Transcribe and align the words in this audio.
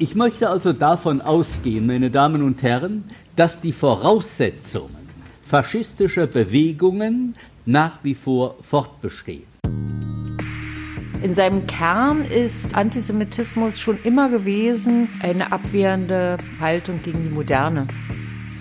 Ich 0.00 0.14
möchte 0.14 0.48
also 0.48 0.72
davon 0.72 1.20
ausgehen, 1.20 1.86
meine 1.86 2.08
Damen 2.08 2.42
und 2.44 2.62
Herren, 2.62 3.02
dass 3.34 3.60
die 3.60 3.72
Voraussetzungen 3.72 4.96
faschistischer 5.44 6.28
Bewegungen 6.28 7.34
nach 7.66 7.98
wie 8.04 8.14
vor 8.14 8.56
fortbestehen. 8.62 9.42
In 11.20 11.34
seinem 11.34 11.66
Kern 11.66 12.24
ist 12.24 12.76
Antisemitismus 12.76 13.80
schon 13.80 13.98
immer 13.98 14.28
gewesen 14.28 15.08
eine 15.20 15.50
abwehrende 15.50 16.38
Haltung 16.60 17.00
gegen 17.02 17.24
die 17.24 17.30
Moderne. 17.30 17.88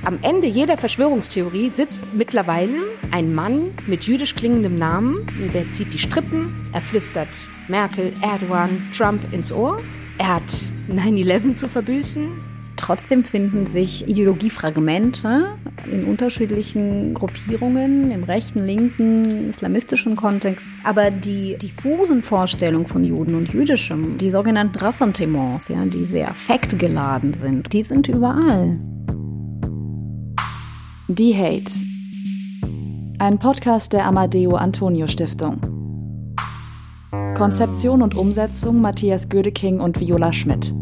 Am 0.06 0.18
Ende 0.24 0.48
jeder 0.48 0.78
Verschwörungstheorie 0.78 1.70
sitzt 1.70 2.02
mittlerweile 2.16 2.80
ein 3.12 3.36
Mann 3.36 3.70
mit 3.86 4.06
jüdisch 4.06 4.34
klingendem 4.34 4.76
Namen. 4.76 5.18
Der 5.54 5.72
zieht 5.72 5.94
die 5.94 6.00
Strippen, 6.00 6.68
er 6.74 6.82
flüstert 6.82 7.30
Merkel, 7.68 8.12
Erdogan, 8.24 8.70
Trump 8.98 9.22
ins 9.32 9.52
Ohr. 9.52 9.78
Er 10.18 10.36
hat 10.36 10.44
9-11 10.90 11.54
zu 11.54 11.68
verbüßen. 11.68 12.30
Trotzdem 12.78 13.24
finden 13.24 13.66
sich 13.66 14.08
Ideologiefragmente 14.08 15.56
in 15.92 16.06
unterschiedlichen 16.06 17.14
Gruppierungen, 17.14 18.12
im 18.12 18.24
rechten, 18.24 18.66
linken, 18.66 19.50
islamistischen 19.50 20.16
Kontext. 20.16 20.70
Aber 20.84 21.10
die 21.10 21.58
diffusen 21.58 22.22
Vorstellungen 22.24 22.86
von 22.86 23.04
Juden 23.04 23.36
und 23.36 23.52
Jüdischem, 23.52 24.18
die 24.18 24.30
sogenannten 24.30 24.78
Ressentiments, 24.78 25.70
ja, 25.70 25.86
die 25.86 26.06
sehr 26.06 26.30
affektgeladen 26.30 27.34
sind, 27.34 27.74
die 27.74 27.84
sind 27.84 28.08
überall. 28.08 28.80
Die 31.08 31.36
Hate. 31.36 31.72
Ein 33.20 33.40
Podcast 33.40 33.94
der 33.94 34.06
Amadeo 34.06 34.56
Antonio 34.56 35.08
Stiftung. 35.08 35.77
Konzeption 37.38 38.02
und 38.02 38.16
Umsetzung 38.16 38.82
Matthias 38.82 39.30
Gödeking 39.30 39.80
und 39.80 40.00
Viola 40.00 40.34
Schmidt. 40.34 40.74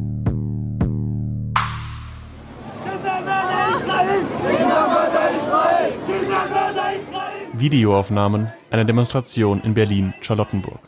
Videoaufnahmen 7.52 8.54
einer 8.72 8.86
Demonstration 8.86 9.60
in 9.64 9.74
Berlin-Charlottenburg. 9.74 10.80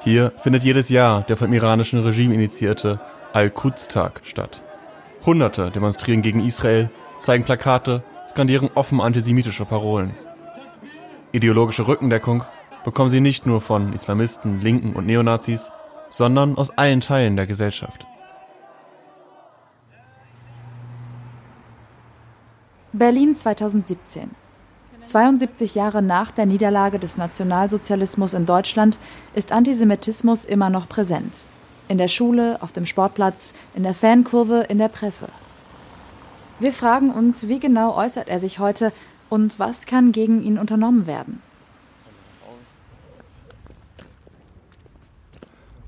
Hier 0.00 0.32
findet 0.36 0.64
jedes 0.64 0.88
Jahr 0.88 1.22
der 1.22 1.36
vom 1.36 1.52
iranischen 1.52 2.00
Regime 2.00 2.34
initiierte 2.34 2.98
Al-Quds-Tag 3.32 4.22
statt. 4.24 4.62
Hunderte 5.24 5.70
demonstrieren 5.70 6.22
gegen 6.22 6.44
Israel, 6.44 6.90
zeigen 7.20 7.44
Plakate, 7.44 8.02
skandieren 8.26 8.68
offen 8.74 9.00
antisemitische 9.00 9.64
Parolen. 9.64 10.14
Ideologische 11.30 11.86
Rückendeckung 11.86 12.42
bekommen 12.88 13.10
sie 13.10 13.20
nicht 13.20 13.44
nur 13.44 13.60
von 13.60 13.92
Islamisten, 13.92 14.62
Linken 14.62 14.94
und 14.94 15.04
Neonazis, 15.04 15.70
sondern 16.08 16.56
aus 16.56 16.70
allen 16.70 17.02
Teilen 17.02 17.36
der 17.36 17.46
Gesellschaft. 17.46 18.06
Berlin 22.94 23.36
2017. 23.36 24.30
72 25.04 25.74
Jahre 25.74 26.00
nach 26.00 26.30
der 26.30 26.46
Niederlage 26.46 26.98
des 26.98 27.18
Nationalsozialismus 27.18 28.32
in 28.32 28.46
Deutschland 28.46 28.98
ist 29.34 29.52
Antisemitismus 29.52 30.46
immer 30.46 30.70
noch 30.70 30.88
präsent. 30.88 31.42
In 31.88 31.98
der 31.98 32.08
Schule, 32.08 32.56
auf 32.62 32.72
dem 32.72 32.86
Sportplatz, 32.86 33.52
in 33.74 33.82
der 33.82 33.92
Fankurve, 33.92 34.64
in 34.70 34.78
der 34.78 34.88
Presse. 34.88 35.28
Wir 36.58 36.72
fragen 36.72 37.10
uns, 37.10 37.48
wie 37.48 37.60
genau 37.60 37.94
äußert 37.94 38.28
er 38.28 38.40
sich 38.40 38.58
heute 38.60 38.94
und 39.28 39.58
was 39.58 39.84
kann 39.84 40.10
gegen 40.10 40.42
ihn 40.42 40.56
unternommen 40.56 41.06
werden? 41.06 41.42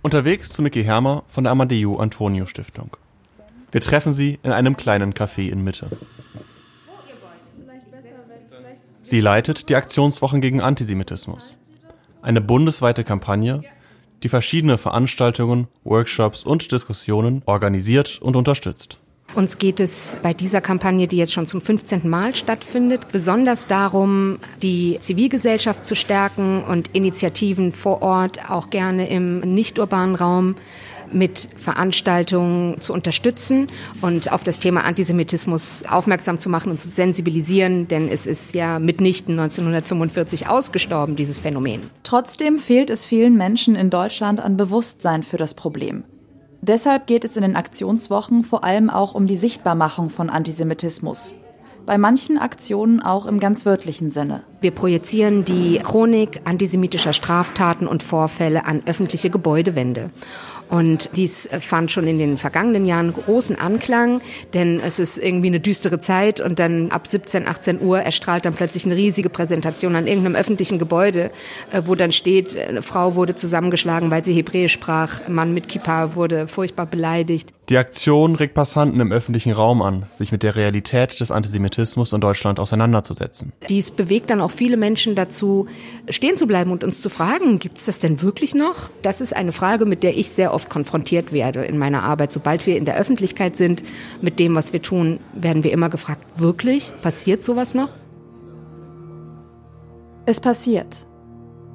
Unterwegs 0.03 0.49
zu 0.49 0.63
Micky 0.63 0.83
Hermer 0.83 1.25
von 1.29 1.45
der 1.45 1.51
Amadeo 1.51 1.97
Antonio 1.97 2.47
Stiftung. 2.47 2.97
Wir 3.71 3.83
treffen 3.83 4.15
sie 4.15 4.39
in 4.43 4.51
einem 4.51 4.79
kleinen 4.79 5.13
Café 5.13 5.51
in 5.51 5.63
Mitte. 5.63 5.91
Sie 9.03 9.21
leitet 9.21 9.69
die 9.69 9.77
Aktionswochen 9.77 10.41
gegen 10.41 10.63
Antisemitismus. 10.63 11.59
Eine 12.23 12.41
bundesweite 12.41 13.05
Kampagne, 13.05 13.63
die 14.23 14.31
verschiedene 14.31 14.79
Veranstaltungen, 14.79 15.69
Workshops 15.85 16.45
und 16.45 16.73
Diskussionen 16.73 17.43
organisiert 17.45 18.21
und 18.23 18.37
unterstützt. 18.37 19.00
Uns 19.35 19.59
geht 19.59 19.79
es 19.79 20.17
bei 20.23 20.35
dieser 20.35 20.61
Kampagne, 20.61 21.07
die 21.07 21.17
jetzt 21.17 21.33
schon 21.33 21.47
zum 21.47 21.61
15. 21.61 22.09
Mal 22.09 22.35
stattfindet, 22.35 23.13
besonders 23.13 23.67
darum, 23.67 24.39
die 24.63 24.99
Zivilgesellschaft 25.01 25.85
zu 25.85 25.95
stärken 25.95 26.65
und 26.65 26.89
Initiativen 26.95 27.71
vor 27.71 28.03
Ort, 28.03 28.51
auch 28.51 28.71
gerne 28.71 29.09
im 29.09 29.41
nicht 29.41 29.79
urbanen 29.79 30.17
Raum, 30.17 30.57
mit 31.13 31.49
Veranstaltungen 31.57 32.81
zu 32.81 32.93
unterstützen 32.93 33.67
und 34.01 34.33
auf 34.33 34.45
das 34.45 34.59
Thema 34.59 34.85
Antisemitismus 34.85 35.85
aufmerksam 35.89 36.39
zu 36.39 36.49
machen 36.49 36.71
und 36.71 36.79
zu 36.79 36.89
sensibilisieren, 36.89 37.89
denn 37.89 38.09
es 38.09 38.27
ist 38.27 38.55
ja 38.55 38.79
mitnichten 38.79 39.39
1945 39.39 40.49
ausgestorben, 40.49 41.17
dieses 41.17 41.39
Phänomen. 41.39 41.81
Trotzdem 42.03 42.59
fehlt 42.59 42.91
es 42.91 43.07
vielen 43.07 43.37
Menschen 43.37 43.75
in 43.75 43.91
Deutschland 43.91 44.41
an 44.41 44.57
Bewusstsein 44.57 45.23
für 45.23 45.37
das 45.37 45.55
Problem. 45.55 46.05
Deshalb 46.63 47.07
geht 47.07 47.25
es 47.25 47.37
in 47.37 47.43
den 47.43 47.57
Aktionswochen 47.57 48.45
vor 48.45 48.65
allem 48.65 48.91
auch 48.91 49.15
um 49.15 49.27
die 49.27 49.37
Sichtbarmachung 49.37 50.11
von 50.11 50.31
Antisemitismus 50.31 51.37
bei 51.87 51.99
manchen 51.99 52.39
Aktionen 52.39 53.01
auch 53.03 53.27
im 53.27 53.41
ganz 53.41 53.67
wörtlichen 53.67 54.11
Sinne. 54.11 54.45
Wir 54.61 54.71
projizieren 54.71 55.45
die 55.45 55.79
Chronik 55.79 56.43
antisemitischer 56.45 57.13
Straftaten 57.13 57.89
und 57.89 58.03
Vorfälle 58.03 58.65
an 58.65 58.83
öffentliche 58.87 59.31
Gebäudewände. 59.31 60.11
Und 60.71 61.11
dies 61.17 61.49
fand 61.61 61.91
schon 61.91 62.07
in 62.07 62.19
den 62.19 62.39
vergangenen 62.39 62.85
Jahren 62.85 63.13
großen 63.13 63.59
Anklang, 63.59 64.23
denn 64.55 64.81
es 64.81 64.99
ist 64.99 65.19
irgendwie 65.19 65.49
eine 65.49 65.61
düstere 65.61 65.99
Zeit 65.99 66.41
und 66.41 66.59
dann 66.59 66.93
ab 66.93 67.07
17, 67.07 67.49
18 67.49 67.81
Uhr 67.81 68.01
erstrahlt 68.01 68.45
dann 68.45 68.55
plötzlich 68.55 68.87
eine 68.87 68.97
riesige 68.97 69.29
Präsentation 69.29 69.97
an 69.97 70.07
irgendeinem 70.07 70.37
öffentlichen 70.37 70.79
Gebäude, 70.79 71.33
äh, 71.73 71.83
wo 71.87 71.97
dann 71.97 72.13
steht, 72.13 72.57
eine 72.57 72.83
Frau 72.83 73.17
wurde 73.17 73.35
zusammengeschlagen, 73.35 74.11
weil 74.11 74.25
sie 74.25 74.33
Hebräisch 74.33 74.73
sprach, 74.73 75.21
ein 75.27 75.35
Mann 75.35 75.53
mit 75.53 75.69
Kippa 75.69 76.15
wurde 76.15 76.47
furchtbar 76.47 76.87
beleidigt. 76.87 77.51
Die 77.69 77.77
Aktion 77.77 78.35
regt 78.35 78.55
Passanten 78.55 79.01
im 79.01 79.13
öffentlichen 79.13 79.53
Raum 79.53 79.81
an, 79.81 80.07
sich 80.11 80.33
mit 80.33 80.43
der 80.43 80.57
Realität 80.57 81.21
des 81.21 81.31
Antisemitismus 81.31 82.13
in 82.13 82.21
Deutschland 82.21 82.59
auseinanderzusetzen. 82.59 83.53
Dies 83.69 83.93
bewegt 83.93 84.31
dann 84.31 84.41
auch 84.41 84.51
viele 84.51 84.77
Menschen 84.77 85.15
dazu, 85.15 85.69
stehen 86.09 86.37
zu 86.37 86.47
bleiben 86.47 86.73
und 86.73 86.83
uns 86.83 87.01
zu 87.01 87.09
fragen, 87.11 87.61
gibt 87.61 87.79
es 87.79 87.85
das 87.85 88.01
denn 88.01 88.23
wirklich 88.23 88.57
noch? 88.57 88.91
Das 89.03 89.21
ist 89.21 89.37
eine 89.37 89.53
Frage, 89.53 89.87
mit 89.87 90.03
der 90.03 90.17
ich 90.17 90.31
sehr 90.31 90.53
oft 90.53 90.60
oft 90.61 90.69
konfrontiert 90.69 91.33
werde 91.33 91.65
in 91.65 91.79
meiner 91.79 92.03
Arbeit. 92.03 92.31
Sobald 92.31 92.67
wir 92.67 92.77
in 92.77 92.85
der 92.85 92.99
Öffentlichkeit 92.99 93.57
sind 93.57 93.83
mit 94.21 94.39
dem, 94.39 94.55
was 94.55 94.75
wir 94.75 94.83
tun, 94.83 95.21
werden 95.33 95.65
wir 95.65 95.73
immer 95.73 95.89
gefragt, 95.89 96.23
wirklich? 96.37 96.93
Passiert 97.03 97.43
sowas 97.43 97.75
noch? 97.75 97.89
Es 100.27 100.39
passiert. 100.39 101.07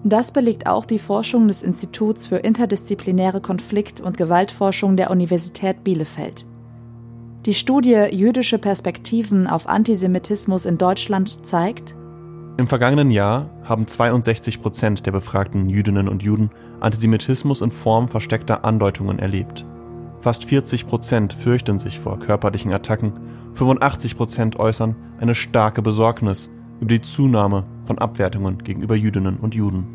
Das 0.04 0.32
belegt 0.32 0.68
auch 0.68 0.86
die 0.86 1.00
Forschung 1.00 1.48
des 1.48 1.64
Instituts 1.64 2.28
für 2.28 2.38
interdisziplinäre 2.38 3.42
Konflikt- 3.42 4.02
und 4.02 4.18
Gewaltforschung 4.18 4.98
der 4.98 5.10
Universität 5.10 5.84
Bielefeld. 5.84 6.46
Die 7.48 7.56
Studie 7.56 8.08
Jüdische 8.12 8.60
Perspektiven 8.60 9.48
auf 9.48 9.68
Antisemitismus 9.68 10.68
in 10.68 10.78
Deutschland 10.78 11.44
zeigt, 11.46 11.96
im 12.58 12.68
vergangenen 12.68 13.12
Jahr 13.12 13.50
haben 13.64 13.86
62 13.86 14.62
Prozent 14.62 15.06
der 15.06 15.12
befragten 15.12 15.70
Jüdinnen 15.70 16.08
und 16.08 16.24
Juden 16.24 16.50
Antisemitismus 16.80 17.62
in 17.62 17.72
Form 17.72 18.08
versteckter 18.08 18.64
Andeutungen 18.64 19.20
erlebt. 19.20 19.66
Fast 20.22 20.46
40 20.46 20.88
Prozent 20.88 21.34
fürchten 21.34 21.80
sich 21.80 22.00
vor 22.00 22.18
körperlichen 22.18 22.72
Attacken, 22.72 23.14
85 23.54 24.16
Prozent 24.16 24.58
äußern 24.58 24.96
eine 25.20 25.36
starke 25.36 25.82
Besorgnis 25.82 26.50
über 26.80 26.90
die 26.90 27.02
Zunahme 27.02 27.66
von 27.84 28.00
Abwertungen 28.00 28.58
gegenüber 28.60 28.96
Jüdinnen 28.96 29.38
und 29.38 29.54
Juden. 29.54 29.88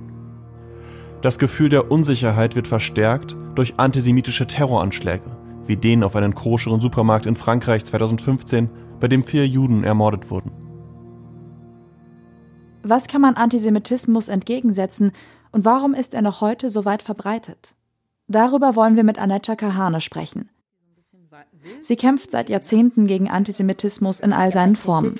Das 1.22 1.38
Gefühl 1.38 1.70
der 1.70 1.90
Unsicherheit 1.90 2.56
wird 2.56 2.66
verstärkt 2.66 3.36
durch 3.54 3.74
antisemitische 3.78 4.46
Terroranschläge, 4.46 5.36
wie 5.66 5.76
den 5.76 6.02
auf 6.02 6.14
einen 6.14 6.34
koscheren 6.34 6.80
Supermarkt 6.80 7.26
in 7.26 7.36
Frankreich 7.36 7.84
2015, 7.84 8.68
bei 9.00 9.08
dem 9.08 9.24
vier 9.24 9.46
Juden 9.46 9.82
ermordet 9.82 10.30
wurden. 10.30 10.59
Was 12.82 13.08
kann 13.08 13.20
man 13.20 13.34
Antisemitismus 13.34 14.28
entgegensetzen 14.28 15.12
und 15.52 15.64
warum 15.64 15.94
ist 15.94 16.14
er 16.14 16.22
noch 16.22 16.40
heute 16.40 16.70
so 16.70 16.84
weit 16.84 17.02
verbreitet? 17.02 17.74
Darüber 18.26 18.74
wollen 18.74 18.96
wir 18.96 19.04
mit 19.04 19.18
Anetta 19.18 19.56
Kahane 19.56 20.00
sprechen. 20.00 20.48
Sie 21.80 21.96
kämpft 21.96 22.30
seit 22.30 22.48
Jahrzehnten 22.48 23.06
gegen 23.06 23.28
Antisemitismus 23.28 24.20
in 24.20 24.32
all 24.32 24.52
seinen 24.52 24.76
Formen. 24.76 25.18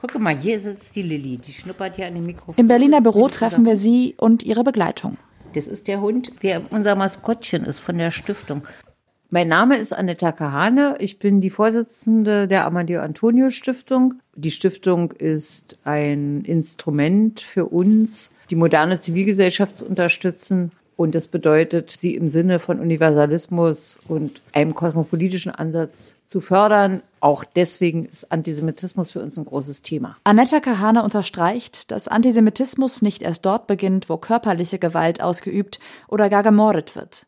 Guck 0.00 0.18
mal, 0.18 0.36
hier 0.36 0.60
sitzt 0.60 0.96
die 0.96 1.02
Lilly, 1.02 1.38
die 1.38 1.52
schnuppert 1.52 1.96
hier 1.96 2.06
an 2.06 2.14
dem 2.14 2.26
Mikrofon. 2.26 2.54
Im 2.56 2.68
Berliner 2.68 3.00
Büro 3.00 3.28
treffen 3.28 3.64
wir 3.64 3.76
sie 3.76 4.14
und 4.18 4.42
ihre 4.42 4.64
Begleitung. 4.64 5.16
Das 5.54 5.66
ist 5.66 5.88
der 5.88 6.00
Hund, 6.00 6.32
der 6.42 6.62
unser 6.70 6.96
Maskottchen 6.96 7.64
ist 7.64 7.78
von 7.78 7.98
der 7.98 8.10
Stiftung. 8.10 8.62
Mein 9.30 9.48
Name 9.48 9.76
ist 9.78 9.92
Anetta 9.92 10.32
Kahane. 10.32 10.96
Ich 10.98 11.18
bin 11.18 11.40
die 11.40 11.50
Vorsitzende 11.50 12.48
der 12.48 12.66
Amadeo 12.66 13.00
Antonio 13.00 13.50
Stiftung. 13.50 14.21
Die 14.34 14.50
Stiftung 14.50 15.12
ist 15.12 15.78
ein 15.84 16.42
Instrument 16.42 17.40
für 17.40 17.66
uns, 17.66 18.32
die 18.50 18.56
moderne 18.56 18.98
Zivilgesellschaft 18.98 19.76
zu 19.76 19.86
unterstützen 19.86 20.72
Und 20.96 21.14
das 21.14 21.26
bedeutet, 21.26 21.90
sie 21.90 22.14
im 22.14 22.28
Sinne 22.28 22.58
von 22.58 22.78
Universalismus 22.78 23.98
und 24.08 24.42
einem 24.52 24.74
kosmopolitischen 24.74 25.50
Ansatz 25.50 26.16
zu 26.26 26.40
fördern. 26.40 27.02
Auch 27.20 27.44
deswegen 27.44 28.04
ist 28.04 28.30
Antisemitismus 28.30 29.10
für 29.10 29.20
uns 29.20 29.36
ein 29.36 29.44
großes 29.44 29.82
Thema. 29.82 30.16
Annetta 30.24 30.60
Kahane 30.60 31.02
unterstreicht, 31.02 31.90
dass 31.90 32.08
Antisemitismus 32.08 33.02
nicht 33.02 33.22
erst 33.22 33.46
dort 33.46 33.66
beginnt, 33.66 34.08
wo 34.08 34.16
körperliche 34.16 34.78
Gewalt 34.78 35.20
ausgeübt 35.20 35.80
oder 36.08 36.28
gar 36.28 36.42
gemordet 36.42 36.94
wird. 36.94 37.26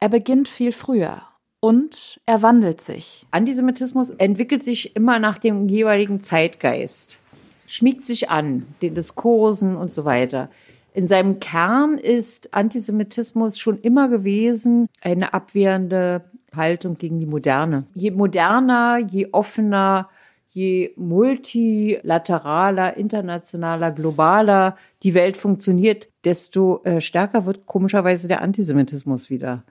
Er 0.00 0.08
beginnt 0.08 0.48
viel 0.48 0.72
früher 0.72 1.22
und 1.60 2.20
er 2.26 2.42
wandelt 2.42 2.80
sich. 2.80 3.26
Antisemitismus 3.30 4.10
entwickelt 4.10 4.62
sich 4.62 4.96
immer 4.96 5.18
nach 5.18 5.38
dem 5.38 5.68
jeweiligen 5.68 6.22
Zeitgeist, 6.22 7.20
schmiegt 7.66 8.04
sich 8.04 8.30
an, 8.30 8.66
den 8.82 8.94
Diskursen 8.94 9.76
und 9.76 9.94
so 9.94 10.04
weiter. 10.04 10.48
In 10.92 11.06
seinem 11.06 11.38
Kern 11.38 11.98
ist 11.98 12.52
Antisemitismus 12.52 13.58
schon 13.58 13.80
immer 13.80 14.08
gewesen 14.08 14.88
eine 15.02 15.34
abwehrende 15.34 16.24
Haltung 16.54 16.98
gegen 16.98 17.20
die 17.20 17.26
Moderne. 17.26 17.84
Je 17.94 18.10
moderner, 18.10 18.98
je 18.98 19.28
offener, 19.30 20.08
je 20.52 20.90
multilateraler, 20.96 22.96
internationaler, 22.96 23.92
globaler 23.92 24.76
die 25.04 25.14
Welt 25.14 25.36
funktioniert, 25.36 26.08
desto 26.24 26.82
äh, 26.82 27.00
stärker 27.00 27.46
wird 27.46 27.66
komischerweise 27.66 28.26
der 28.26 28.42
Antisemitismus 28.42 29.30
wieder. 29.30 29.62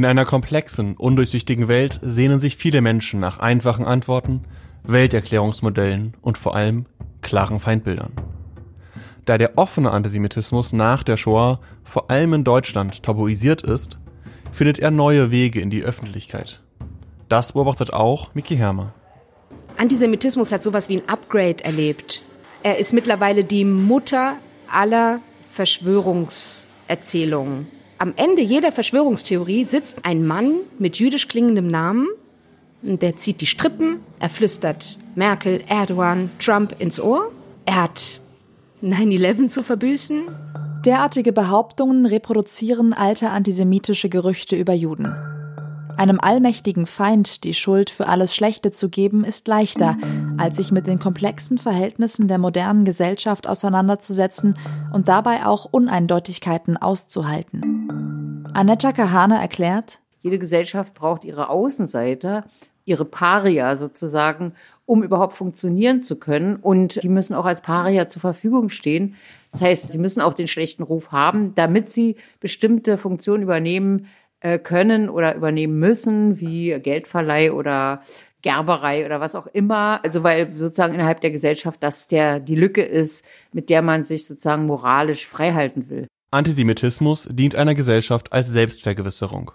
In 0.00 0.06
einer 0.06 0.24
komplexen, 0.24 0.96
undurchsichtigen 0.96 1.68
Welt 1.68 2.00
sehnen 2.00 2.40
sich 2.40 2.56
viele 2.56 2.80
Menschen 2.80 3.20
nach 3.20 3.38
einfachen 3.38 3.84
Antworten, 3.84 4.44
Welterklärungsmodellen 4.82 6.14
und 6.22 6.38
vor 6.38 6.56
allem 6.56 6.86
klaren 7.20 7.60
Feindbildern. 7.60 8.14
Da 9.26 9.36
der 9.36 9.58
offene 9.58 9.90
Antisemitismus 9.90 10.72
nach 10.72 11.02
der 11.02 11.18
Shoah 11.18 11.60
vor 11.84 12.10
allem 12.10 12.32
in 12.32 12.44
Deutschland 12.44 13.02
tabuisiert 13.02 13.60
ist, 13.60 13.98
findet 14.52 14.78
er 14.78 14.90
neue 14.90 15.30
Wege 15.30 15.60
in 15.60 15.68
die 15.68 15.82
Öffentlichkeit. 15.82 16.62
Das 17.28 17.52
beobachtet 17.52 17.92
auch 17.92 18.34
Miki 18.34 18.56
Hermer. 18.56 18.94
Antisemitismus 19.76 20.50
hat 20.50 20.62
sowas 20.62 20.88
wie 20.88 20.96
ein 20.96 21.06
Upgrade 21.10 21.62
erlebt. 21.62 22.22
Er 22.62 22.78
ist 22.78 22.94
mittlerweile 22.94 23.44
die 23.44 23.66
Mutter 23.66 24.36
aller 24.72 25.20
Verschwörungserzählungen. 25.46 27.66
Am 28.00 28.14
Ende 28.16 28.40
jeder 28.40 28.72
Verschwörungstheorie 28.72 29.66
sitzt 29.66 30.06
ein 30.06 30.26
Mann 30.26 30.54
mit 30.78 30.98
jüdisch 30.98 31.28
klingendem 31.28 31.66
Namen, 31.68 32.08
der 32.80 33.18
zieht 33.18 33.42
die 33.42 33.46
Strippen, 33.46 34.00
er 34.18 34.30
flüstert 34.30 34.96
Merkel, 35.14 35.62
Erdogan, 35.68 36.30
Trump 36.38 36.74
ins 36.78 36.98
Ohr. 36.98 37.30
Er 37.66 37.82
hat 37.82 38.22
9-11 38.82 39.48
zu 39.48 39.62
verbüßen? 39.62 40.22
Derartige 40.86 41.34
Behauptungen 41.34 42.06
reproduzieren 42.06 42.94
alte 42.94 43.28
antisemitische 43.28 44.08
Gerüchte 44.08 44.56
über 44.56 44.72
Juden. 44.72 45.14
Einem 45.98 46.18
allmächtigen 46.18 46.86
Feind 46.86 47.44
die 47.44 47.52
Schuld 47.52 47.90
für 47.90 48.06
alles 48.06 48.34
Schlechte 48.34 48.72
zu 48.72 48.88
geben, 48.88 49.24
ist 49.24 49.46
leichter, 49.46 49.98
als 50.38 50.56
sich 50.56 50.72
mit 50.72 50.86
den 50.86 50.98
komplexen 50.98 51.58
Verhältnissen 51.58 52.28
der 52.28 52.38
modernen 52.38 52.86
Gesellschaft 52.86 53.46
auseinanderzusetzen 53.46 54.56
und 54.94 55.08
dabei 55.08 55.44
auch 55.44 55.66
Uneindeutigkeiten 55.66 56.78
auszuhalten. 56.78 57.79
Annetta 58.54 58.92
Kahane 58.92 59.40
erklärt, 59.40 60.00
jede 60.22 60.38
Gesellschaft 60.38 60.94
braucht 60.94 61.24
ihre 61.24 61.48
Außenseiter, 61.48 62.44
ihre 62.84 63.04
Paria 63.04 63.76
sozusagen, 63.76 64.52
um 64.86 65.02
überhaupt 65.02 65.34
funktionieren 65.34 66.02
zu 66.02 66.16
können. 66.16 66.56
Und 66.56 67.02
die 67.02 67.08
müssen 67.08 67.34
auch 67.34 67.44
als 67.44 67.60
Paria 67.60 68.08
zur 68.08 68.20
Verfügung 68.20 68.68
stehen. 68.68 69.14
Das 69.52 69.62
heißt, 69.62 69.90
sie 69.90 69.98
müssen 69.98 70.20
auch 70.20 70.34
den 70.34 70.48
schlechten 70.48 70.82
Ruf 70.82 71.12
haben, 71.12 71.54
damit 71.54 71.92
sie 71.92 72.16
bestimmte 72.40 72.98
Funktionen 72.98 73.42
übernehmen 73.42 74.06
äh, 74.40 74.58
können 74.58 75.08
oder 75.08 75.34
übernehmen 75.34 75.78
müssen, 75.78 76.40
wie 76.40 76.78
Geldverleih 76.80 77.52
oder 77.52 78.02
Gerberei 78.42 79.04
oder 79.04 79.20
was 79.20 79.34
auch 79.34 79.46
immer. 79.46 80.00
Also 80.02 80.22
weil 80.22 80.52
sozusagen 80.54 80.94
innerhalb 80.94 81.20
der 81.20 81.30
Gesellschaft 81.30 81.82
das 81.82 82.08
der 82.08 82.40
die 82.40 82.56
Lücke 82.56 82.82
ist, 82.82 83.24
mit 83.52 83.70
der 83.70 83.82
man 83.82 84.04
sich 84.04 84.26
sozusagen 84.26 84.66
moralisch 84.66 85.26
freihalten 85.26 85.88
will. 85.88 86.06
Antisemitismus 86.32 87.26
dient 87.28 87.56
einer 87.56 87.74
Gesellschaft 87.74 88.32
als 88.32 88.48
Selbstvergewisserung. 88.48 89.50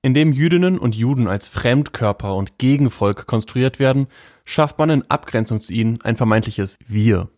Indem 0.00 0.32
Jüdinnen 0.32 0.78
und 0.78 0.96
Juden 0.96 1.28
als 1.28 1.48
Fremdkörper 1.48 2.34
und 2.34 2.56
Gegenvolk 2.56 3.26
konstruiert 3.26 3.78
werden, 3.78 4.06
schafft 4.46 4.78
man 4.78 4.88
in 4.88 5.10
Abgrenzung 5.10 5.60
zu 5.60 5.74
ihnen 5.74 6.00
ein 6.02 6.16
vermeintliches 6.16 6.78
Wir. 6.86 7.28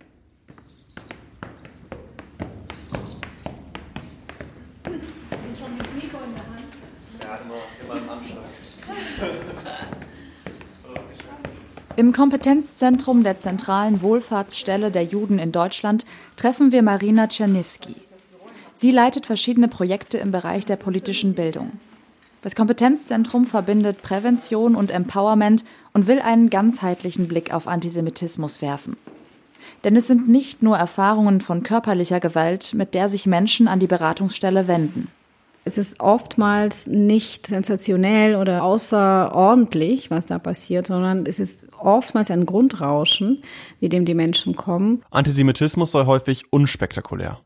Im 11.96 12.12
Kompetenzzentrum 12.12 13.24
der 13.24 13.36
zentralen 13.36 14.00
Wohlfahrtsstelle 14.00 14.92
der 14.92 15.02
Juden 15.02 15.40
in 15.40 15.50
Deutschland 15.50 16.04
treffen 16.36 16.70
wir 16.70 16.82
Marina 16.82 17.26
Czerniewski. 17.26 18.09
Sie 18.80 18.92
leitet 18.92 19.26
verschiedene 19.26 19.68
Projekte 19.68 20.16
im 20.16 20.30
Bereich 20.30 20.64
der 20.64 20.76
politischen 20.76 21.34
Bildung. 21.34 21.72
Das 22.40 22.54
Kompetenzzentrum 22.54 23.44
verbindet 23.44 24.00
Prävention 24.00 24.74
und 24.74 24.90
Empowerment 24.90 25.66
und 25.92 26.06
will 26.06 26.18
einen 26.18 26.48
ganzheitlichen 26.48 27.28
Blick 27.28 27.52
auf 27.52 27.68
Antisemitismus 27.68 28.62
werfen. 28.62 28.96
Denn 29.84 29.96
es 29.96 30.06
sind 30.06 30.30
nicht 30.30 30.62
nur 30.62 30.78
Erfahrungen 30.78 31.42
von 31.42 31.62
körperlicher 31.62 32.20
Gewalt, 32.20 32.72
mit 32.72 32.94
der 32.94 33.10
sich 33.10 33.26
Menschen 33.26 33.68
an 33.68 33.80
die 33.80 33.86
Beratungsstelle 33.86 34.66
wenden. 34.66 35.08
Es 35.66 35.76
ist 35.76 36.00
oftmals 36.00 36.86
nicht 36.86 37.48
sensationell 37.48 38.34
oder 38.34 38.62
außerordentlich, 38.62 40.10
was 40.10 40.24
da 40.24 40.38
passiert, 40.38 40.86
sondern 40.86 41.26
es 41.26 41.38
ist 41.38 41.66
oftmals 41.78 42.30
ein 42.30 42.46
Grundrauschen, 42.46 43.42
wie 43.78 43.90
dem 43.90 44.06
die 44.06 44.14
Menschen 44.14 44.56
kommen. 44.56 45.02
Antisemitismus 45.10 45.92
sei 45.92 46.06
häufig 46.06 46.50
unspektakulär. 46.50 47.42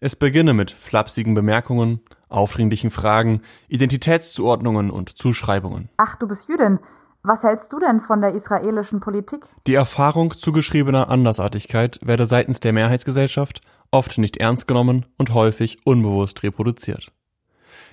Es 0.00 0.16
beginne 0.16 0.54
mit 0.54 0.70
flapsigen 0.70 1.34
Bemerkungen, 1.34 2.00
aufdringlichen 2.30 2.90
Fragen, 2.90 3.42
Identitätszuordnungen 3.68 4.90
und 4.90 5.10
Zuschreibungen. 5.10 5.90
Ach, 5.98 6.16
du 6.16 6.26
bist 6.26 6.48
Jüdin. 6.48 6.78
Was 7.22 7.42
hältst 7.42 7.70
du 7.70 7.78
denn 7.78 8.00
von 8.00 8.22
der 8.22 8.34
israelischen 8.34 9.00
Politik? 9.00 9.44
Die 9.66 9.74
Erfahrung 9.74 10.32
zugeschriebener 10.32 11.10
Andersartigkeit 11.10 12.00
werde 12.02 12.24
seitens 12.24 12.60
der 12.60 12.72
Mehrheitsgesellschaft 12.72 13.60
oft 13.90 14.16
nicht 14.16 14.38
ernst 14.38 14.66
genommen 14.66 15.04
und 15.18 15.34
häufig 15.34 15.84
unbewusst 15.84 16.42
reproduziert. 16.42 17.12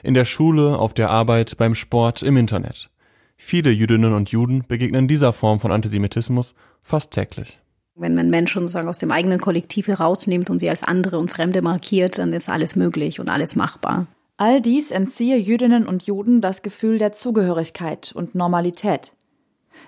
In 0.01 0.13
der 0.13 0.25
Schule, 0.25 0.79
auf 0.79 0.93
der 0.93 1.09
Arbeit, 1.09 1.57
beim 1.57 1.75
Sport, 1.75 2.23
im 2.23 2.37
Internet. 2.37 2.89
Viele 3.35 3.71
Jüdinnen 3.71 4.13
und 4.13 4.29
Juden 4.29 4.63
begegnen 4.65 5.09
dieser 5.09 5.33
Form 5.33 5.59
von 5.59 5.73
Antisemitismus 5.73 6.55
fast 6.81 7.11
täglich. 7.13 7.59
Wenn 7.99 8.13
man 8.13 8.29
Menschen 8.29 8.61
sozusagen 8.61 8.87
aus 8.87 8.99
dem 8.99 9.11
eigenen 9.11 9.41
Kollektiv 9.41 9.87
herausnimmt 9.87 10.51
und 10.51 10.59
sie 10.59 10.69
als 10.69 10.83
andere 10.83 11.17
und 11.17 11.31
Fremde 11.31 11.63
markiert, 11.63 12.19
dann 12.19 12.31
ist 12.31 12.47
alles 12.47 12.75
möglich 12.75 13.19
und 13.19 13.27
alles 13.27 13.55
machbar. 13.55 14.05
All 14.37 14.61
dies 14.61 14.91
entziehe 14.91 15.37
Jüdinnen 15.37 15.87
und 15.87 16.03
Juden 16.03 16.39
das 16.39 16.61
Gefühl 16.61 16.99
der 16.99 17.13
Zugehörigkeit 17.13 18.11
und 18.13 18.35
Normalität. 18.35 19.13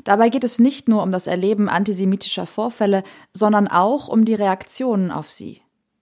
Dabei 0.05 0.29
geht 0.29 0.43
es 0.43 0.57
nicht 0.57 0.87
nur 0.87 1.03
um 1.03 1.11
das 1.11 1.27
Erleben 1.27 1.69
antisemitischer 1.69 2.47
Vorfälle, 2.47 3.03
sondern 3.31 3.67
auch 3.67 4.07
um 4.07 4.25
die 4.25 4.33
Reaktionen 4.33 5.11
auf 5.11 5.29
sie. 5.29 5.61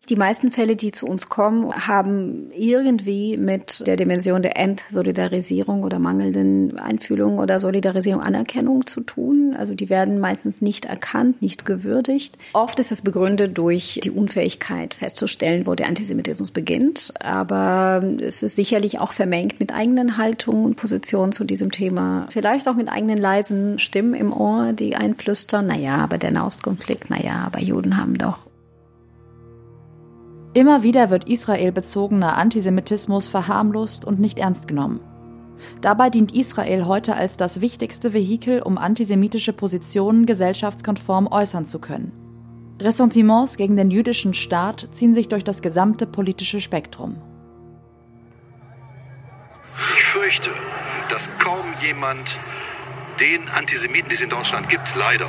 Die 0.09 0.15
meisten 0.15 0.51
Fälle, 0.51 0.77
die 0.77 0.93
zu 0.93 1.05
uns 1.05 1.27
kommen, 1.27 1.73
haben 1.85 2.49
irgendwie 2.55 3.35
mit 3.35 3.85
der 3.85 3.97
Dimension 3.97 4.41
der 4.41 4.55
Entsolidarisierung 4.55 5.83
oder 5.83 5.99
mangelnden 5.99 6.79
Einfühlung 6.79 7.39
oder 7.39 7.59
Solidarisierung, 7.59 8.21
Anerkennung 8.21 8.87
zu 8.87 9.01
tun. 9.01 9.53
Also 9.57 9.75
die 9.75 9.89
werden 9.89 10.21
meistens 10.21 10.61
nicht 10.61 10.85
erkannt, 10.85 11.41
nicht 11.41 11.65
gewürdigt. 11.65 12.37
Oft 12.53 12.79
ist 12.79 12.93
es 12.93 13.01
begründet 13.01 13.57
durch 13.57 13.99
die 14.01 14.11
Unfähigkeit 14.11 14.93
festzustellen, 14.93 15.67
wo 15.67 15.75
der 15.75 15.87
Antisemitismus 15.87 16.51
beginnt. 16.51 17.13
Aber 17.19 18.01
es 18.21 18.43
ist 18.43 18.55
sicherlich 18.55 18.99
auch 18.99 19.11
vermengt 19.11 19.59
mit 19.59 19.73
eigenen 19.73 20.15
Haltungen 20.15 20.63
und 20.63 20.77
Positionen 20.77 21.33
zu 21.33 21.43
diesem 21.43 21.71
Thema. 21.71 22.27
Vielleicht 22.29 22.69
auch 22.69 22.75
mit 22.75 22.87
eigenen 22.87 23.17
leisen 23.17 23.77
Stimmen 23.77 24.13
im 24.13 24.31
Ohr, 24.31 24.71
die 24.71 24.95
einflüstern, 24.95 25.67
naja, 25.67 25.97
aber 25.97 26.17
der 26.17 26.31
Nahostkonflikt, 26.31 27.09
naja, 27.09 27.43
aber 27.45 27.61
Juden 27.61 27.97
haben 27.97 28.17
doch 28.17 28.46
Immer 30.57 30.81
wieder 30.81 31.11
wird 31.11 31.29
israelbezogener 31.29 32.35
Antisemitismus 32.35 33.27
verharmlost 33.27 34.05
und 34.05 34.19
nicht 34.19 34.39
ernst 34.39 34.67
genommen. 34.67 35.01
Dabei 35.81 36.09
dient 36.09 36.33
Israel 36.33 36.87
heute 36.87 37.15
als 37.15 37.37
das 37.37 37.61
wichtigste 37.61 38.11
Vehikel, 38.11 38.63
um 38.63 38.79
antisemitische 38.79 39.53
Positionen 39.53 40.25
gesellschaftskonform 40.25 41.27
äußern 41.27 41.67
zu 41.67 41.77
können. 41.77 42.11
Ressentiments 42.81 43.57
gegen 43.57 43.77
den 43.77 43.91
jüdischen 43.91 44.33
Staat 44.33 44.87
ziehen 44.93 45.13
sich 45.13 45.27
durch 45.27 45.43
das 45.43 45.61
gesamte 45.61 46.07
politische 46.07 46.59
Spektrum. 46.59 47.17
Ich 49.95 50.05
fürchte, 50.05 50.49
dass 51.11 51.29
kaum 51.37 51.65
jemand 51.83 52.35
den 53.19 53.47
Antisemiten, 53.49 54.09
die 54.09 54.15
es 54.15 54.21
in 54.21 54.31
Deutschland 54.31 54.67
gibt, 54.69 54.95
leider 54.95 55.27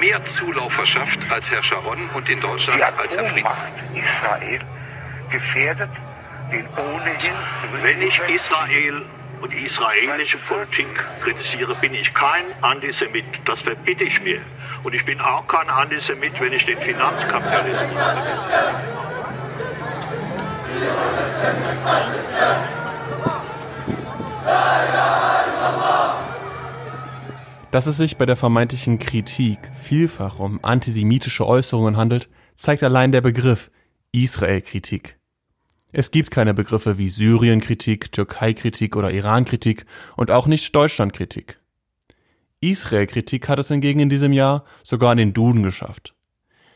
mehr 0.00 0.24
Zulauf 0.24 0.72
verschafft 0.72 1.20
als 1.30 1.50
Herr 1.50 1.62
Sharon 1.62 2.08
und 2.14 2.28
in 2.28 2.40
Deutschland 2.40 2.78
Die 2.78 2.82
als 2.82 3.16
Herr 3.16 3.24
Frieden. 3.24 3.46
Atommacht 3.46 3.94
Israel 3.94 4.60
gefährdet 5.30 5.90
den 6.52 6.66
ohnehin. 6.76 7.34
Wenn 7.82 8.02
ich 8.02 8.20
Israel 8.28 9.02
und 9.40 9.52
die 9.52 9.66
israelische 9.66 10.38
Politik 10.38 10.86
kritisiere, 11.22 11.74
bin 11.76 11.94
ich 11.94 12.12
kein 12.14 12.44
Antisemit. 12.62 13.24
Das 13.44 13.60
verbitte 13.60 14.04
ich 14.04 14.20
mir. 14.22 14.40
Und 14.82 14.94
ich 14.94 15.04
bin 15.04 15.20
auch 15.20 15.46
kein 15.46 15.68
Antisemit, 15.68 16.40
wenn 16.40 16.52
ich 16.52 16.64
den 16.64 16.78
Finanzkapitalismus 16.78 18.02
kritisiere. 18.02 18.96
Dass 27.76 27.86
es 27.86 27.98
sich 27.98 28.16
bei 28.16 28.24
der 28.24 28.36
vermeintlichen 28.36 28.98
Kritik 28.98 29.58
vielfach 29.74 30.38
um 30.38 30.64
antisemitische 30.64 31.46
Äußerungen 31.46 31.98
handelt, 31.98 32.30
zeigt 32.54 32.82
allein 32.82 33.12
der 33.12 33.20
Begriff 33.20 33.70
Israel-Kritik. 34.12 35.18
Es 35.92 36.10
gibt 36.10 36.30
keine 36.30 36.54
Begriffe 36.54 36.96
wie 36.96 37.10
Syrien-Kritik, 37.10 38.12
Türkei-Kritik 38.12 38.96
oder 38.96 39.10
Iran-Kritik 39.10 39.84
und 40.16 40.30
auch 40.30 40.46
nicht 40.46 40.74
Deutschland-Kritik. 40.74 41.60
Israel-Kritik 42.60 43.46
hat 43.46 43.58
es 43.58 43.68
hingegen 43.68 44.00
in 44.00 44.08
diesem 44.08 44.32
Jahr 44.32 44.64
sogar 44.82 45.12
in 45.12 45.18
den 45.18 45.34
Duden 45.34 45.62
geschafft. 45.62 46.14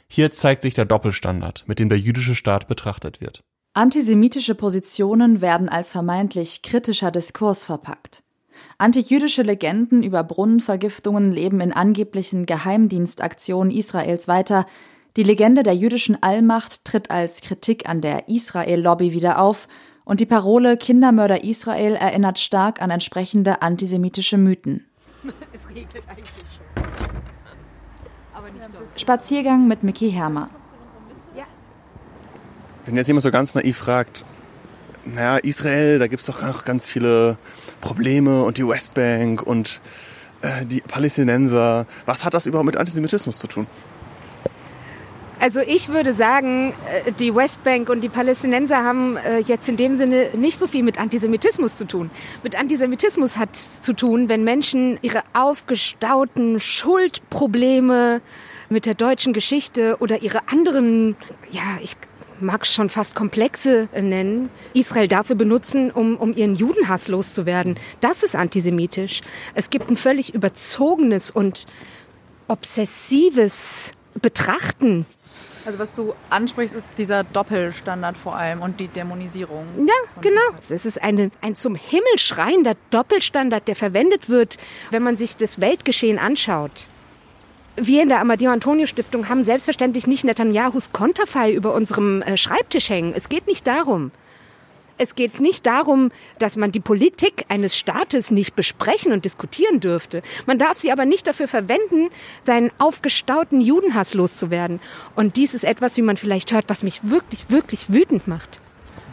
Hier 0.06 0.32
zeigt 0.32 0.60
sich 0.60 0.74
der 0.74 0.84
Doppelstandard, 0.84 1.64
mit 1.66 1.78
dem 1.78 1.88
der 1.88 1.98
jüdische 1.98 2.34
Staat 2.34 2.68
betrachtet 2.68 3.22
wird. 3.22 3.40
Antisemitische 3.72 4.54
Positionen 4.54 5.40
werden 5.40 5.70
als 5.70 5.90
vermeintlich 5.90 6.60
kritischer 6.60 7.10
Diskurs 7.10 7.64
verpackt. 7.64 8.22
Antijüdische 8.78 9.42
Legenden 9.42 10.02
über 10.02 10.24
Brunnenvergiftungen 10.24 11.30
leben 11.30 11.60
in 11.60 11.72
angeblichen 11.72 12.46
Geheimdienstaktionen 12.46 13.70
Israels 13.70 14.28
weiter. 14.28 14.66
Die 15.16 15.22
Legende 15.22 15.62
der 15.62 15.74
jüdischen 15.74 16.22
Allmacht 16.22 16.84
tritt 16.84 17.10
als 17.10 17.40
Kritik 17.40 17.88
an 17.88 18.00
der 18.00 18.28
Israel-Lobby 18.28 19.12
wieder 19.12 19.40
auf 19.40 19.68
und 20.04 20.20
die 20.20 20.26
Parole 20.26 20.76
Kindermörder 20.76 21.44
Israel 21.44 21.94
erinnert 21.94 22.38
stark 22.38 22.80
an 22.80 22.90
entsprechende 22.90 23.62
antisemitische 23.62 24.38
Mythen. 24.38 24.86
Es 25.52 25.68
regnet 25.68 26.02
eigentlich 26.08 26.28
schon. 26.28 26.90
Spaziergang 28.96 29.68
mit 29.68 29.82
Mickey 29.82 30.10
Hermer. 30.10 30.48
Wenn 32.86 32.96
jetzt 32.96 33.06
jemand 33.06 33.22
so 33.22 33.30
ganz 33.30 33.54
naiv 33.54 33.76
fragt, 33.76 34.24
naja, 35.04 35.36
Israel, 35.36 35.98
da 35.98 36.06
gibt 36.06 36.20
es 36.20 36.26
doch 36.26 36.42
auch 36.42 36.64
ganz 36.64 36.88
viele 36.88 37.36
Probleme 37.80 38.42
und 38.42 38.58
die 38.58 38.66
Westbank 38.66 39.42
und 39.42 39.80
äh, 40.42 40.64
die 40.64 40.80
Palästinenser. 40.80 41.86
Was 42.06 42.24
hat 42.24 42.34
das 42.34 42.46
überhaupt 42.46 42.66
mit 42.66 42.76
Antisemitismus 42.76 43.38
zu 43.38 43.46
tun? 43.46 43.66
Also 45.40 45.60
ich 45.60 45.88
würde 45.88 46.14
sagen, 46.14 46.74
äh, 47.06 47.12
die 47.12 47.34
Westbank 47.34 47.88
und 47.88 48.02
die 48.02 48.10
Palästinenser 48.10 48.84
haben 48.84 49.16
äh, 49.16 49.38
jetzt 49.38 49.70
in 49.70 49.78
dem 49.78 49.94
Sinne 49.94 50.28
nicht 50.34 50.58
so 50.58 50.66
viel 50.66 50.82
mit 50.82 51.00
Antisemitismus 51.00 51.76
zu 51.76 51.86
tun. 51.86 52.10
Mit 52.42 52.58
Antisemitismus 52.58 53.38
hat 53.38 53.56
zu 53.56 53.94
tun, 53.94 54.28
wenn 54.28 54.44
Menschen 54.44 54.98
ihre 55.00 55.22
aufgestauten 55.32 56.60
Schuldprobleme 56.60 58.20
mit 58.68 58.84
der 58.84 58.94
deutschen 58.94 59.32
Geschichte 59.32 59.96
oder 60.00 60.20
ihre 60.20 60.46
anderen, 60.48 61.16
ja, 61.50 61.62
ich 61.82 61.96
mag 62.40 62.66
schon 62.66 62.88
fast 62.88 63.14
komplexe 63.14 63.88
nennen, 63.94 64.50
Israel 64.74 65.08
dafür 65.08 65.36
benutzen, 65.36 65.90
um, 65.90 66.16
um 66.16 66.34
ihren 66.34 66.54
Judenhass 66.54 67.08
loszuwerden. 67.08 67.78
Das 68.00 68.22
ist 68.22 68.36
antisemitisch. 68.36 69.22
Es 69.54 69.70
gibt 69.70 69.90
ein 69.90 69.96
völlig 69.96 70.34
überzogenes 70.34 71.30
und 71.30 71.66
obsessives 72.48 73.92
Betrachten 74.20 75.06
also 75.66 75.78
was 75.78 75.92
du 75.92 76.14
ansprichst, 76.30 76.74
ist 76.74 76.98
dieser 76.98 77.24
Doppelstandard 77.24 78.16
vor 78.16 78.36
allem 78.36 78.62
und 78.62 78.80
die 78.80 78.88
Dämonisierung. 78.88 79.66
Ja, 79.86 79.94
genau. 80.20 80.40
Es 80.58 80.84
ist 80.84 81.02
eine, 81.02 81.30
ein 81.40 81.54
zum 81.54 81.74
Himmel 81.74 82.18
schreiender 82.18 82.74
Doppelstandard, 82.90 83.68
der 83.68 83.76
verwendet 83.76 84.28
wird, 84.28 84.56
wenn 84.90 85.02
man 85.02 85.16
sich 85.16 85.36
das 85.36 85.60
Weltgeschehen 85.60 86.18
anschaut. 86.18 86.88
Wir 87.82 88.02
in 88.02 88.10
der 88.10 88.20
Amadeo 88.20 88.50
Antonio 88.50 88.84
Stiftung 88.84 89.30
haben 89.30 89.42
selbstverständlich 89.42 90.06
nicht 90.06 90.24
Netanyahus 90.24 90.92
Konterfei 90.92 91.50
über 91.50 91.72
unserem 91.74 92.20
äh, 92.20 92.36
Schreibtisch 92.36 92.90
hängen. 92.90 93.14
Es 93.16 93.30
geht 93.30 93.46
nicht 93.46 93.66
darum. 93.66 94.10
Es 94.98 95.14
geht 95.14 95.40
nicht 95.40 95.64
darum, 95.64 96.12
dass 96.38 96.58
man 96.58 96.72
die 96.72 96.80
Politik 96.80 97.46
eines 97.48 97.78
Staates 97.78 98.30
nicht 98.30 98.54
besprechen 98.54 99.12
und 99.12 99.24
diskutieren 99.24 99.80
dürfte. 99.80 100.20
Man 100.44 100.58
darf 100.58 100.76
sie 100.76 100.92
aber 100.92 101.06
nicht 101.06 101.26
dafür 101.26 101.48
verwenden, 101.48 102.10
seinen 102.42 102.70
aufgestauten 102.76 103.62
Judenhass 103.62 104.12
loszuwerden. 104.12 104.78
Und 105.16 105.36
dies 105.36 105.54
ist 105.54 105.64
etwas, 105.64 105.96
wie 105.96 106.02
man 106.02 106.18
vielleicht 106.18 106.52
hört, 106.52 106.66
was 106.68 106.82
mich 106.82 107.00
wirklich, 107.04 107.48
wirklich 107.48 107.90
wütend 107.94 108.28
macht. 108.28 108.60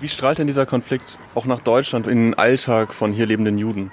Wie 0.01 0.09
strahlt 0.09 0.39
denn 0.39 0.47
dieser 0.47 0.65
Konflikt 0.65 1.19
auch 1.36 1.45
nach 1.45 1.62
Deutschland 1.62 2.05
in 2.05 2.17
den 2.17 2.33
Alltag 2.33 2.93
von 2.93 3.13
hier 3.13 3.27
lebenden 3.27 3.57
Juden? 3.57 3.91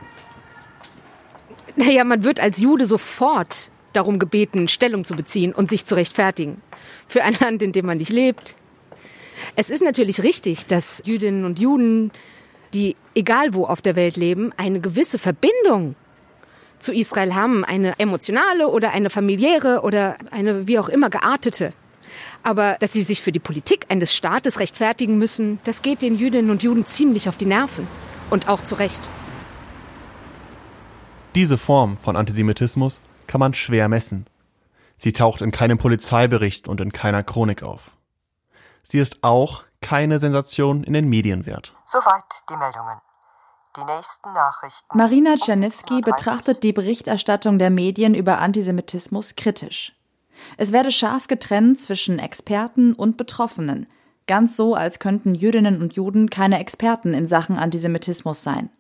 Naja, 1.77 2.03
man 2.03 2.25
wird 2.25 2.41
als 2.41 2.59
Jude 2.59 2.87
sofort 2.87 3.71
darum 3.95 4.19
gebeten, 4.19 4.69
Stellung 4.69 5.05
zu 5.05 5.15
beziehen 5.15 5.53
und 5.53 5.71
sich 5.71 5.87
zu 5.87 5.95
rechtfertigen. 5.95 6.61
Für 7.07 7.23
ein 7.25 7.35
Land, 7.41 7.63
in 7.63 7.73
dem 7.73 7.87
man 7.87 7.99
nicht 7.99 8.11
lebt, 8.11 8.55
es 9.57 9.71
ist 9.71 9.83
natürlich 9.83 10.23
richtig, 10.23 10.67
dass 10.67 11.03
Jüdinnen 11.05 11.45
und 11.45 11.59
Juden, 11.59 12.13
die 12.73 12.97
egal 13.15 13.55
wo 13.55 13.67
auf 13.67 13.83
der 13.83 13.97
Welt 13.97 14.17
leben, 14.17 14.53
eine 14.57 14.81
gewisse 14.81 15.19
Verbindung 15.19 15.97
zu 16.79 16.93
Israel 16.93 17.35
haben, 17.35 17.65
eine 17.65 17.99
emotionale 17.99 18.69
oder 18.69 18.93
eine 18.93 19.11
familiäre 19.11 19.83
oder 19.83 20.17
eine 20.31 20.67
wie 20.67 20.79
auch 20.79 20.89
immer 20.89 21.11
geartete. 21.11 21.73
Aber 22.43 22.77
dass 22.81 22.93
sie 22.93 23.03
sich 23.03 23.23
für 23.23 23.33
die 23.33 23.39
Politik 23.39 23.87
eines 23.89 24.15
Staates 24.15 24.61
rechtfertigen 24.61 25.17
müssen, 25.19 25.59
das 25.65 25.83
geht 25.83 26.03
den 26.03 26.15
Jüdinnen 26.15 26.51
und 26.51 26.63
Juden 26.63 26.85
ziemlich 26.85 27.29
auf 27.29 27.37
die 27.37 27.47
Nerven. 27.47 27.87
Und 28.31 28.49
auch 28.49 28.65
zu 28.65 28.75
Recht. 28.77 29.01
Diese 31.35 31.59
Form 31.59 31.97
von 31.99 32.17
Antisemitismus 32.17 33.03
kann 33.27 33.41
man 33.41 33.55
schwer 33.55 33.89
messen. 33.89 34.27
Sie 34.97 35.13
taucht 35.13 35.43
in 35.43 35.51
keinem 35.51 35.79
Polizeibericht 35.79 36.69
und 36.69 36.81
in 36.81 36.93
keiner 36.93 37.23
Chronik 37.23 37.63
auf. 37.63 37.91
Sie 38.83 38.99
ist 38.99 39.25
auch 39.25 39.65
keine 39.81 40.19
Sensation 40.19 40.85
in 40.85 40.93
den 40.93 41.09
Medien 41.09 41.47
wert. 41.47 41.75
Soweit 41.91 42.25
die 42.49 42.57
Meldungen. 42.57 43.01
Die 43.77 43.85
nächsten 43.85 44.33
Nachrichten. 44.33 44.97
Marina 44.97 45.35
Czerniewski 45.35 46.01
betrachtet 46.01 46.63
die 46.63 46.73
Berichterstattung 46.73 47.59
der 47.59 47.71
Medien 47.71 48.15
über 48.15 48.39
Antisemitismus 48.39 49.35
kritisch. 49.35 49.95
Es 50.57 50.73
werde 50.73 50.91
scharf 50.91 51.27
getrennt 51.27 51.79
zwischen 51.79 52.19
Experten 52.19 52.93
und 52.93 53.17
Betroffenen, 53.17 53.87
ganz 54.27 54.57
so, 54.57 54.75
als 54.75 54.99
könnten 55.01 55.35
Jüdinnen 55.35 55.81
und 55.83 55.95
Juden 55.95 56.31
keine 56.31 56.61
Experten 56.61 57.15
in 57.15 57.27
Sachen 57.27 57.59
Antisemitismus 57.59 58.43
sein. 58.43 58.71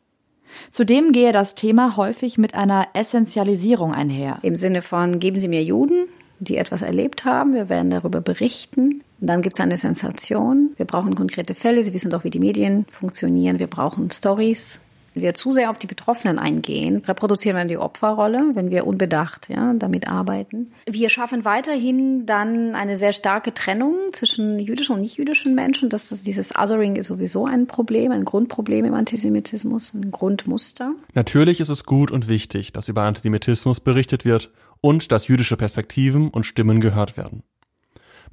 Zudem 0.70 1.12
gehe 1.12 1.32
das 1.32 1.54
Thema 1.54 1.96
häufig 1.96 2.38
mit 2.38 2.54
einer 2.54 2.88
Essentialisierung 2.94 3.92
einher. 3.92 4.38
Im 4.42 4.56
Sinne 4.56 4.82
von, 4.82 5.18
geben 5.18 5.38
Sie 5.38 5.48
mir 5.48 5.62
Juden, 5.62 6.06
die 6.40 6.56
etwas 6.56 6.82
erlebt 6.82 7.24
haben, 7.24 7.54
wir 7.54 7.68
werden 7.68 7.90
darüber 7.90 8.20
berichten. 8.20 9.02
Dann 9.20 9.42
gibt 9.42 9.56
es 9.56 9.60
eine 9.60 9.76
Sensation. 9.76 10.74
Wir 10.76 10.86
brauchen 10.86 11.14
konkrete 11.14 11.54
Fälle. 11.54 11.82
Sie 11.82 11.94
wissen 11.94 12.10
doch, 12.10 12.24
wie 12.24 12.30
die 12.30 12.40
Medien 12.40 12.86
funktionieren. 12.90 13.58
Wir 13.58 13.68
brauchen 13.68 14.10
Stories. 14.10 14.80
Wenn 15.14 15.22
wir 15.22 15.34
zu 15.34 15.52
sehr 15.52 15.70
auf 15.70 15.78
die 15.78 15.86
Betroffenen 15.86 16.38
eingehen, 16.38 17.02
reproduzieren 17.06 17.56
wir 17.56 17.64
die 17.64 17.78
Opferrolle, 17.78 18.50
wenn 18.54 18.70
wir 18.70 18.86
unbedacht 18.86 19.48
ja, 19.48 19.72
damit 19.74 20.08
arbeiten. 20.08 20.72
Wir 20.86 21.08
schaffen 21.08 21.44
weiterhin 21.44 22.26
dann 22.26 22.74
eine 22.74 22.96
sehr 22.96 23.12
starke 23.12 23.54
Trennung 23.54 23.94
zwischen 24.12 24.58
jüdischen 24.58 24.94
und 24.96 25.00
nicht-jüdischen 25.00 25.54
Menschen. 25.54 25.88
Das, 25.88 26.08
das, 26.08 26.24
dieses 26.24 26.56
Othering 26.56 26.96
ist 26.96 27.06
sowieso 27.06 27.46
ein 27.46 27.66
Problem, 27.66 28.12
ein 28.12 28.24
Grundproblem 28.24 28.84
im 28.84 28.94
Antisemitismus, 28.94 29.94
ein 29.94 30.10
Grundmuster. 30.10 30.92
Natürlich 31.14 31.60
ist 31.60 31.68
es 31.68 31.84
gut 31.84 32.10
und 32.10 32.28
wichtig, 32.28 32.72
dass 32.72 32.88
über 32.88 33.02
Antisemitismus 33.02 33.80
berichtet 33.80 34.24
wird 34.24 34.50
und 34.80 35.12
dass 35.12 35.28
jüdische 35.28 35.56
Perspektiven 35.56 36.28
und 36.28 36.44
Stimmen 36.44 36.80
gehört 36.80 37.16
werden. 37.16 37.42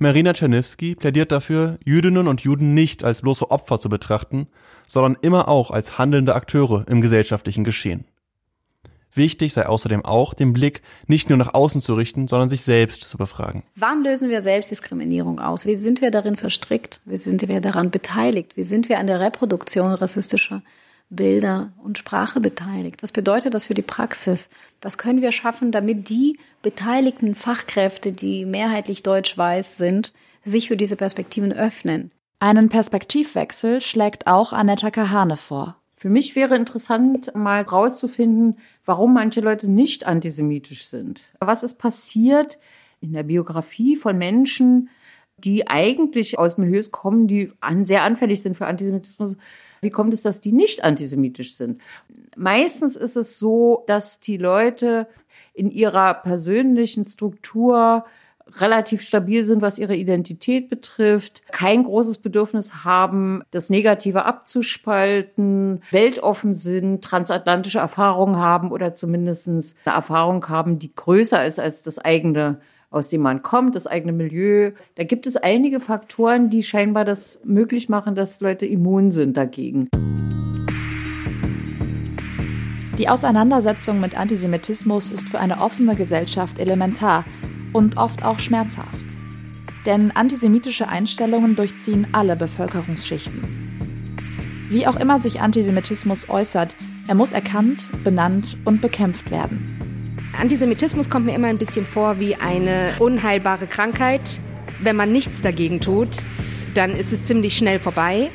Marina 0.01 0.33
Czerniewski 0.33 0.95
plädiert 0.95 1.31
dafür, 1.31 1.77
Jüdinnen 1.85 2.27
und 2.27 2.41
Juden 2.41 2.73
nicht 2.73 3.03
als 3.03 3.21
bloße 3.21 3.51
Opfer 3.51 3.79
zu 3.79 3.87
betrachten, 3.87 4.47
sondern 4.87 5.15
immer 5.21 5.47
auch 5.47 5.69
als 5.69 5.99
handelnde 5.99 6.33
Akteure 6.33 6.87
im 6.87 7.01
gesellschaftlichen 7.01 7.63
Geschehen. 7.63 8.05
Wichtig 9.13 9.53
sei 9.53 9.67
außerdem 9.67 10.03
auch, 10.03 10.33
den 10.33 10.53
Blick 10.53 10.81
nicht 11.05 11.29
nur 11.29 11.37
nach 11.37 11.53
außen 11.53 11.81
zu 11.81 11.93
richten, 11.93 12.27
sondern 12.27 12.49
sich 12.49 12.61
selbst 12.61 13.07
zu 13.07 13.19
befragen. 13.19 13.61
Wann 13.75 14.03
lösen 14.03 14.31
wir 14.31 14.41
Selbstdiskriminierung 14.41 15.39
aus? 15.39 15.67
Wie 15.67 15.75
sind 15.75 16.01
wir 16.01 16.09
darin 16.09 16.35
verstrickt? 16.35 16.99
Wie 17.05 17.17
sind 17.17 17.47
wir 17.47 17.61
daran 17.61 17.91
beteiligt? 17.91 18.57
Wie 18.57 18.63
sind 18.63 18.89
wir 18.89 18.97
an 18.97 19.05
der 19.05 19.19
Reproduktion 19.19 19.93
rassistischer 19.93 20.63
Bilder 21.11 21.73
und 21.83 21.97
Sprache 21.97 22.39
beteiligt? 22.39 23.03
Was 23.03 23.11
bedeutet 23.11 23.53
das 23.53 23.65
für 23.65 23.73
die 23.73 23.81
Praxis? 23.81 24.49
Was 24.81 24.97
können 24.97 25.21
wir 25.21 25.31
schaffen, 25.31 25.71
damit 25.71 26.09
die 26.09 26.39
beteiligten 26.61 27.35
Fachkräfte, 27.35 28.11
die 28.11 28.45
mehrheitlich 28.45 29.03
deutsch-weiß 29.03 29.77
sind, 29.77 30.13
sich 30.43 30.69
für 30.69 30.77
diese 30.77 30.95
Perspektiven 30.95 31.53
öffnen? 31.53 32.11
Einen 32.39 32.69
Perspektivwechsel 32.69 33.81
schlägt 33.81 34.25
auch 34.25 34.53
Annetta 34.53 34.89
Kahane 34.89 35.37
vor. 35.37 35.75
Für 35.95 36.09
mich 36.09 36.35
wäre 36.35 36.55
interessant, 36.55 37.35
mal 37.35 37.61
rauszufinden, 37.61 38.57
warum 38.85 39.13
manche 39.13 39.41
Leute 39.41 39.69
nicht 39.69 40.07
antisemitisch 40.07 40.85
sind. 40.85 41.25
Was 41.39 41.61
ist 41.61 41.77
passiert, 41.77 42.57
in 43.01 43.13
der 43.13 43.23
Biografie 43.23 43.95
von 43.95 44.17
Menschen, 44.17 44.89
die 45.43 45.67
eigentlich 45.67 46.39
aus 46.39 46.57
Milieus 46.57 46.91
kommen, 46.91 47.27
die 47.27 47.51
an, 47.59 47.85
sehr 47.85 48.03
anfällig 48.03 48.41
sind 48.41 48.57
für 48.57 48.67
Antisemitismus. 48.67 49.37
Wie 49.81 49.89
kommt 49.89 50.13
es, 50.13 50.21
dass 50.21 50.41
die 50.41 50.51
nicht 50.51 50.83
antisemitisch 50.83 51.55
sind? 51.55 51.79
Meistens 52.37 52.95
ist 52.95 53.15
es 53.15 53.39
so, 53.39 53.83
dass 53.87 54.19
die 54.19 54.37
Leute 54.37 55.07
in 55.53 55.71
ihrer 55.71 56.13
persönlichen 56.13 57.03
Struktur 57.05 58.05
relativ 58.59 59.01
stabil 59.01 59.45
sind, 59.45 59.61
was 59.61 59.79
ihre 59.79 59.95
Identität 59.95 60.69
betrifft, 60.69 61.43
kein 61.51 61.83
großes 61.83 62.17
Bedürfnis 62.17 62.83
haben, 62.83 63.43
das 63.51 63.69
Negative 63.69 64.25
abzuspalten, 64.25 65.81
weltoffen 65.91 66.53
sind, 66.53 67.03
transatlantische 67.03 67.79
Erfahrungen 67.79 68.37
haben 68.37 68.71
oder 68.71 68.93
zumindest 68.93 69.47
eine 69.47 69.95
Erfahrung 69.95 70.47
haben, 70.49 70.79
die 70.79 70.93
größer 70.93 71.45
ist 71.45 71.59
als 71.59 71.83
das 71.83 71.99
eigene 71.99 72.59
aus 72.91 73.07
dem 73.09 73.21
man 73.21 73.41
kommt, 73.41 73.75
das 73.75 73.87
eigene 73.87 74.11
Milieu. 74.11 74.71
Da 74.95 75.03
gibt 75.03 75.25
es 75.25 75.37
einige 75.37 75.79
Faktoren, 75.79 76.49
die 76.49 76.61
scheinbar 76.61 77.05
das 77.05 77.41
möglich 77.45 77.89
machen, 77.89 78.13
dass 78.13 78.41
Leute 78.41 78.65
immun 78.65 79.11
sind 79.11 79.37
dagegen. 79.37 79.89
Die 82.97 83.09
Auseinandersetzung 83.09 83.99
mit 83.99 84.15
Antisemitismus 84.15 85.11
ist 85.11 85.29
für 85.29 85.39
eine 85.39 85.59
offene 85.61 85.95
Gesellschaft 85.95 86.59
elementar 86.59 87.25
und 87.73 87.97
oft 87.97 88.23
auch 88.23 88.37
schmerzhaft. 88.37 89.05
Denn 89.85 90.11
antisemitische 90.11 90.87
Einstellungen 90.87 91.55
durchziehen 91.55 92.07
alle 92.11 92.35
Bevölkerungsschichten. 92.35 93.41
Wie 94.69 94.85
auch 94.85 94.97
immer 94.97 95.17
sich 95.17 95.41
Antisemitismus 95.41 96.29
äußert, 96.29 96.77
er 97.07 97.15
muss 97.15 97.31
erkannt, 97.31 97.89
benannt 98.03 98.57
und 98.65 98.81
bekämpft 98.81 99.31
werden. 99.31 99.80
Antisemitismus 100.39 101.09
kommt 101.09 101.25
mir 101.25 101.35
immer 101.35 101.47
ein 101.47 101.57
bisschen 101.57 101.85
vor 101.85 102.19
wie 102.19 102.35
eine 102.35 102.91
unheilbare 102.99 103.67
Krankheit. 103.67 104.21
Wenn 104.81 104.95
man 104.95 105.11
nichts 105.11 105.41
dagegen 105.41 105.81
tut, 105.81 106.09
dann 106.73 106.91
ist 106.91 107.11
es 107.11 107.25
ziemlich 107.25 107.57
schnell 107.57 107.79
vorbei. 107.79 108.29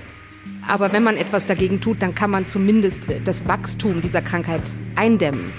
Aber 0.68 0.92
wenn 0.92 1.02
man 1.02 1.16
etwas 1.16 1.46
dagegen 1.46 1.80
tut, 1.80 2.02
dann 2.02 2.14
kann 2.14 2.30
man 2.30 2.46
zumindest 2.46 3.06
das 3.24 3.48
Wachstum 3.48 4.02
dieser 4.02 4.20
Krankheit 4.20 4.62
eindämmen. 4.96 5.52